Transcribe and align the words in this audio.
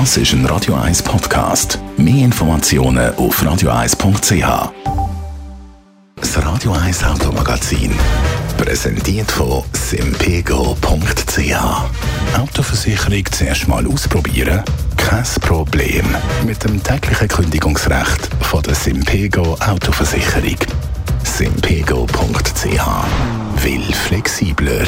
Das 0.00 0.16
ist 0.16 0.32
ein 0.32 0.44
Radio 0.46 0.74
1 0.74 1.04
Podcast. 1.04 1.78
Mehr 1.96 2.24
Informationen 2.24 3.14
auf 3.14 3.40
radio1.ch. 3.40 4.72
Das 6.16 6.44
Radio 6.44 6.72
1 6.72 7.04
Automagazin. 7.04 7.92
Präsentiert 8.56 9.30
von 9.30 9.62
simpego.ch. 9.72 11.54
Autoversicherung 12.36 13.24
zuerst 13.30 13.68
mal 13.68 13.86
ausprobieren? 13.86 14.64
Kein 14.96 15.24
Problem. 15.40 16.04
Mit 16.44 16.64
dem 16.64 16.82
täglichen 16.82 17.28
Kündigungsrecht 17.28 18.30
von 18.40 18.64
der 18.64 18.74
Simpego 18.74 19.56
Autoversicherung. 19.60 20.58
simpego.ch. 21.22 22.64
Will 23.62 23.92
flexibler. 23.92 24.86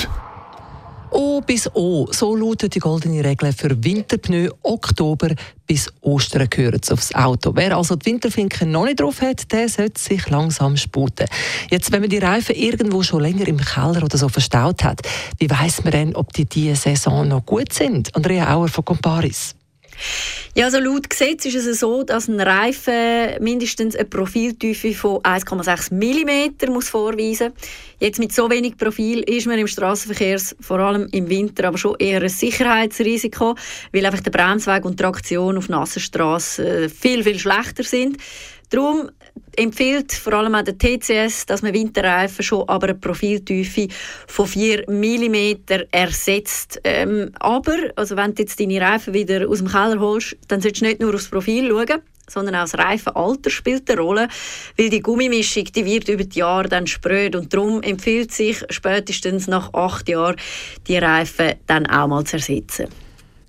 O 1.19 1.41
bis 1.41 1.67
O, 1.73 2.09
so 2.13 2.37
lautet 2.37 2.75
die 2.75 2.79
goldene 2.79 3.25
Regel 3.25 3.51
für 3.51 3.83
Winterpneu. 3.83 4.51
Oktober 4.63 5.35
bis 5.67 5.91
Ostern 6.03 6.47
gehören 6.51 6.81
sie 6.85 6.93
aufs 6.93 7.15
Auto. 7.15 7.53
Wer 7.55 7.75
also 7.75 7.97
die 7.97 8.05
Winterfinken 8.05 8.71
noch 8.71 8.85
nicht 8.85 9.01
drauf 9.01 9.23
hat, 9.23 9.51
der 9.51 9.67
sollte 9.71 9.99
sich 9.99 10.29
langsam 10.29 10.77
sputen. 10.77 11.27
Jetzt, 11.71 11.91
wenn 11.91 12.03
man 12.03 12.11
die 12.11 12.19
Reifen 12.19 12.55
irgendwo 12.55 13.03
schon 13.03 13.23
länger 13.23 13.49
im 13.49 13.57
Keller 13.57 14.03
oder 14.03 14.19
so 14.19 14.29
verstaut 14.29 14.85
hat, 14.85 15.01
wie 15.39 15.49
weiß 15.49 15.85
man 15.85 15.93
denn, 15.93 16.15
ob 16.15 16.35
die 16.35 16.45
diese 16.45 16.77
Saison 16.77 17.27
noch 17.27 17.47
gut 17.47 17.73
sind? 17.73 18.15
Andrea 18.15 18.55
Auer 18.55 18.69
von 18.69 18.85
Comparis. 18.85 19.55
Ja, 20.55 20.67
also 20.67 20.79
laut 20.79 21.11
Gesetz 21.11 21.45
ist 21.45 21.55
es 21.55 21.81
so, 21.81 22.03
dass 22.03 22.29
ein 22.29 22.41
Reifen 22.41 23.43
mindestens 23.43 23.95
eine 23.95 24.07
Profiltiefe 24.07 24.95
von 24.95 25.19
1,6 25.19 25.93
mm 25.93 26.73
muss 26.73 26.89
vorweisen 26.89 27.53
Jetzt 27.99 28.19
mit 28.19 28.33
so 28.33 28.51
wenig 28.51 28.77
Profil 28.77 29.21
ist 29.21 29.47
man 29.47 29.59
im 29.59 29.67
Straßenverkehr, 29.67 30.39
vor 30.61 30.79
allem 30.81 31.09
im 31.13 31.31
Winter, 31.31 31.69
aber 31.69 31.79
schon 31.79 31.97
eher 31.99 32.21
ein 32.21 32.29
Sicherheitsrisiko, 32.29 33.55
weil 33.93 34.05
einfach 34.05 34.21
der 34.21 34.31
Bremsweg 34.31 34.85
und 34.85 34.99
Traktion 34.99 35.57
auf 35.57 35.71
nasser 35.71 36.01
Straße 36.01 36.91
viel, 36.91 37.25
viel 37.25 37.39
schlechter 37.39 37.85
sind. 37.85 38.19
Darum 38.69 39.11
empfiehlt 39.57 40.13
vor 40.13 40.35
allem 40.35 40.55
auch 40.55 40.63
der 40.63 40.77
TCS, 40.79 41.47
dass 41.47 41.63
man 41.63 41.73
Winterreifen 41.73 42.45
schon 42.45 42.69
aber 42.69 42.89
eine 42.89 42.95
Profiltiefe 42.95 43.89
von 44.27 44.47
4 44.47 44.85
mm 44.89 45.57
ersetzt. 45.91 46.81
Ähm, 46.85 47.31
aber, 47.41 47.77
also 47.97 48.17
wenn 48.17 48.35
du 48.35 48.43
jetzt 48.43 48.61
deine 48.61 48.81
Reifen 48.81 49.15
wieder 49.15 49.49
aus 49.49 49.59
dem 49.59 49.69
Keller 49.69 50.01
holst, 50.01 50.37
dann 50.49 50.61
solltest 50.61 50.83
du 50.83 50.87
nicht 50.87 51.01
nur 51.01 51.15
aufs 51.15 51.29
Profil 51.29 51.69
schauen, 51.69 52.03
sondern 52.29 52.57
auch 52.57 52.63
das 52.63 52.79
Reifenalter 52.79 53.51
spielt 53.51 53.91
eine 53.91 54.01
Rolle, 54.01 54.29
weil 54.77 54.91
die 54.91 55.01
Gummimischung, 55.01 55.65
die 55.65 55.85
wird 55.85 56.09
über 56.09 56.25
die 56.25 56.39
Jahre 56.41 56.69
dann 56.69 56.87
spröd 56.87 57.37
und 57.37 57.53
darum 57.53 57.83
empfiehlt 57.83 58.33
sich 58.33 58.65
spätestens 58.71 59.47
nach 59.47 59.73
acht 59.73 60.09
Jahren 60.09 60.37
die 60.89 60.99
Reifen 60.99 61.55
dann 61.67 61.87
auch 61.87 62.09
mal 62.09 62.25
zu 62.25 62.37
ersetzen. 62.37 62.89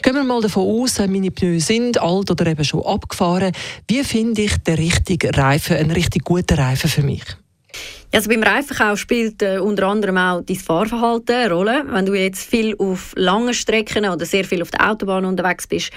Gehen 0.02 0.16
wir 0.16 0.24
mal 0.24 0.42
davon 0.42 0.82
aus, 0.82 1.00
meine 1.00 1.32
Pneu 1.32 1.60
sind 1.60 2.00
alt 2.00 2.30
oder 2.30 2.46
eben 2.46 2.64
schon 2.64 2.86
abgefahren. 2.86 3.52
Wie 3.88 4.04
finde 4.04 4.44
ich 4.44 4.58
den 4.58 4.76
richtigen 4.76 5.32
Reifen, 5.32 5.78
einen 5.78 5.92
richtig 5.92 6.24
guten 6.24 6.58
Reifen 6.58 6.90
für 6.90 7.04
mich? 7.04 7.24
Also 8.14 8.30
beim 8.30 8.42
Reifenkauf 8.42 9.00
spielt 9.00 9.42
äh, 9.42 9.60
unter 9.60 9.88
anderem 9.88 10.18
auch 10.18 10.42
dein 10.42 10.56
Fahrverhalten 10.56 11.36
eine 11.36 11.52
Rolle. 11.54 11.84
Wenn 11.88 12.06
du 12.06 12.14
jetzt 12.14 12.50
viel 12.50 12.76
auf 12.78 13.14
langen 13.16 13.54
Strecken 13.54 14.08
oder 14.08 14.26
sehr 14.26 14.46
viel 14.46 14.62
auf 14.62 14.72
der 14.72 14.90
Autobahn 14.90 15.26
unterwegs 15.26 15.68
bist, 15.68 15.92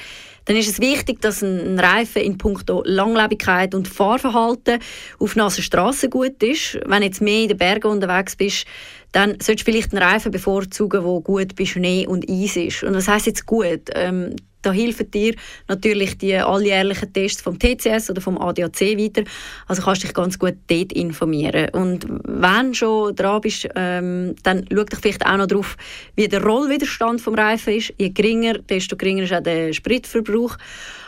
dann 0.46 0.56
ist 0.56 0.68
es 0.68 0.80
wichtig, 0.80 1.20
dass 1.20 1.42
ein 1.42 1.78
Reifen 1.78 2.22
in 2.22 2.36
puncto 2.36 2.82
Langlebigkeit 2.84 3.74
und 3.74 3.86
Fahrverhalten 3.86 4.80
auf 5.20 5.36
nasser 5.36 5.62
Straße 5.62 6.08
gut 6.08 6.42
ist. 6.42 6.78
Wenn 6.86 7.04
jetzt 7.04 7.20
mehr 7.20 7.42
in 7.42 7.48
den 7.48 7.58
Bergen 7.58 7.86
unterwegs 7.86 8.34
bist, 8.34 8.66
dann 9.12 9.36
solltest 9.40 9.68
du 9.68 9.72
vielleicht 9.72 9.92
einen 9.92 10.02
Reifen 10.02 10.32
bevorzugen, 10.32 11.02
der 11.02 11.20
gut 11.20 11.54
bei 11.54 11.64
Schnee 11.64 12.06
und 12.06 12.28
Eis 12.28 12.56
ist. 12.56 12.82
Und 12.82 12.94
was 12.94 13.06
heißt 13.06 13.26
jetzt 13.26 13.46
gut? 13.46 13.90
Ähm, 13.94 14.34
da 14.62 14.72
helfen 14.72 15.10
dir 15.10 15.34
natürlich 15.68 16.18
die 16.18 16.36
alljährlichen 16.36 17.12
Tests 17.12 17.42
vom 17.42 17.58
TCS 17.58 18.10
oder 18.10 18.20
vom 18.20 18.38
ADAC 18.38 18.80
weiter. 18.80 19.24
Also 19.66 19.82
kannst 19.82 20.02
dich 20.02 20.14
ganz 20.14 20.38
gut 20.38 20.56
dort 20.66 20.92
informieren. 20.92 21.68
Und 21.70 22.06
wenn 22.24 22.74
schon 22.74 23.14
dran 23.14 23.40
bist, 23.40 23.68
ähm, 23.74 24.34
dann 24.42 24.66
schau 24.72 24.84
dich 24.84 24.98
vielleicht 25.00 25.26
auch 25.26 25.36
noch 25.36 25.46
darauf, 25.46 25.76
wie 26.16 26.28
der 26.28 26.42
Rollwiderstand 26.42 27.20
vom 27.20 27.34
Reifen 27.34 27.74
ist. 27.74 27.94
Je 27.98 28.10
geringer, 28.10 28.54
desto 28.58 28.96
geringer 28.96 29.24
ist 29.24 29.32
auch 29.32 29.42
der 29.42 29.72
Spritverbrauch. 29.72 30.56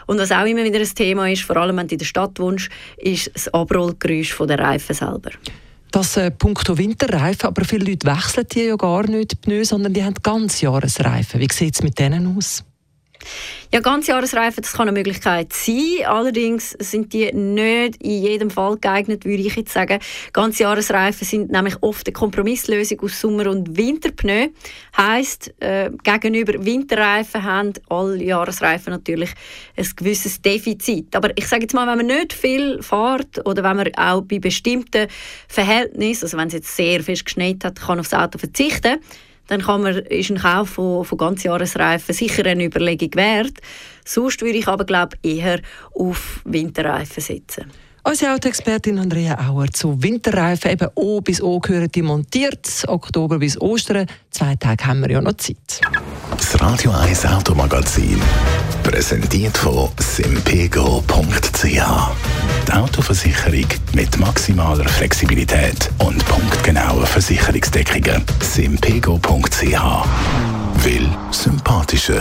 Und 0.07 0.19
was 0.19 0.33
auch 0.33 0.45
immer 0.45 0.65
wieder 0.65 0.81
ein 0.81 0.95
Thema 0.95 1.31
ist, 1.31 1.43
vor 1.43 1.57
allem 1.57 1.77
wenn 1.77 1.89
du 1.89 1.95
in 1.95 1.99
der 1.99 2.07
Stadt 2.07 2.39
wohnst, 2.39 2.69
ist 2.97 3.31
das 3.35 3.49
Abrollgeräusch 3.53 4.37
der 4.37 4.59
Reifen 4.59 4.95
selber. 4.95 5.31
Das 5.91 6.17
äh, 6.17 6.31
punkto 6.31 6.79
Winterreifen, 6.79 7.49
aber 7.49 7.67
viele 7.67 7.85
Leute 7.85 8.07
wechseln 8.07 8.47
die 8.51 8.65
ja 8.65 8.77
gar 8.77 9.07
nicht, 9.07 9.37
sondern 9.63 9.93
die 9.93 10.03
haben 10.03 10.15
ganz 10.23 10.63
Jahresreifen. 10.63 11.39
Wie 11.39 11.49
sieht 11.53 11.75
es 11.75 11.83
mit 11.83 11.99
denen 11.99 12.35
aus? 12.35 12.65
Ja, 13.73 13.81
Ganzjahresreifen, 13.81 14.63
das 14.63 14.73
kann 14.73 14.89
eine 14.89 14.99
Möglichkeit 14.99 15.53
sein. 15.53 16.05
Allerdings 16.07 16.73
sind 16.79 17.13
die 17.13 17.33
nicht 17.33 18.03
in 18.03 18.23
jedem 18.23 18.51
Fall 18.51 18.77
geeignet, 18.77 19.25
würde 19.25 19.43
ich 19.43 19.57
jetzt 19.57 19.73
sagen. 19.73 19.99
Ganzjahresreifen 20.33 21.27
sind 21.27 21.51
nämlich 21.51 21.77
oft 21.81 22.07
eine 22.07 22.13
Kompromisslösung 22.13 23.01
aus 23.01 23.21
Sommer- 23.21 23.51
und 23.51 23.77
Winterpneu. 23.77 24.49
Heißt, 24.97 25.55
äh, 25.61 25.91
gegenüber 26.05 26.65
Winterreifen 26.65 27.43
haben 27.43 27.73
alle 27.89 28.23
Jahresreifen 28.23 28.93
natürlich 28.93 29.31
ein 29.77 29.89
gewisses 29.97 30.43
Defizit. 30.43 31.17
Aber 31.17 31.31
ich 31.37 31.47
sage 31.47 31.63
jetzt 31.63 31.73
mal, 31.73 31.87
wenn 31.87 32.07
man 32.07 32.19
nicht 32.19 32.35
viel 32.35 32.83
fährt 32.83 33.47
oder 33.47 33.63
wenn 33.63 33.77
man 33.77 33.95
auch 33.97 34.21
bei 34.21 34.39
bestimmten 34.39 35.09
Verhältnissen, 35.49 36.25
also 36.27 36.37
wenn 36.37 36.49
es 36.49 36.55
jetzt 36.55 36.77
sehr 36.77 37.03
fest 37.03 37.25
geschneit 37.25 37.65
hat, 37.65 37.81
kann 37.81 38.01
aufs 38.01 38.13
Auto 38.13 38.39
verzichten 38.39 39.01
dann 39.49 39.63
kann 39.63 39.83
man, 39.83 39.97
ist 39.99 40.31
ein 40.31 40.39
Kauf 40.39 40.71
von, 40.71 41.05
von 41.05 41.19
Ganzjahresreifen 41.19 42.15
sicher 42.15 42.47
eine 42.47 42.65
Überlegung 42.65 43.15
wert. 43.15 43.55
Sonst 44.05 44.41
würde 44.43 44.59
ich 44.59 44.69
aber 44.69 44.85
glaube 44.85 45.17
eher 45.23 45.61
auf 45.95 46.41
Winterreifen 46.45 47.23
setzen. 47.23 47.71
Unsere 48.05 48.35
Autoexpertin 48.35 48.99
Andrea 48.99 49.39
Auer 49.49 49.71
zu 49.73 50.03
Winterreifen, 50.03 50.73
eben 50.73 50.89
O 50.97 51.21
bis 51.21 51.41
O 51.41 51.61
gehören 51.61 51.91
die 51.91 52.03
montiert, 52.03 52.85
Oktober 52.89 53.39
bis 53.39 53.61
Ostern. 53.61 54.07
Zwei 54.31 54.57
Tage 54.57 54.85
haben 54.85 55.03
wir 55.03 55.11
ja 55.13 55.21
noch 55.21 55.35
Zeit. 55.35 55.81
Das 56.37 56.61
Radio 56.61 56.91
1 56.91 57.25
Automagazin, 57.27 58.21
präsentiert 58.83 59.57
von 59.57 59.89
simpego.ch. 60.01 61.63
Die 61.63 62.73
Autoversicherung 62.73 63.67
mit 63.93 64.19
maximaler 64.19 64.89
Flexibilität 64.89 65.89
und 65.99 66.25
punktgenauer 66.27 67.07
Versicherungsdeckungen. 67.07 68.25
simpego.ch. 68.41 69.81
Will 70.85 71.09
sympathischer. 71.31 72.21